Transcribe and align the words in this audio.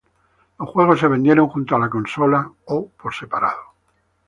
Los 0.57 0.67
juegos 0.69 0.99
se 0.99 1.07
vendieron 1.07 1.47
junto 1.47 1.75
a 1.75 1.79
la 1.79 1.87
consola 1.87 2.51
o 2.65 2.87
por 2.99 3.13
separado. 3.13 3.61